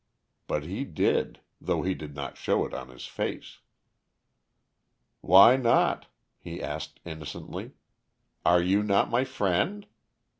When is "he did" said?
0.63-1.41, 1.83-2.15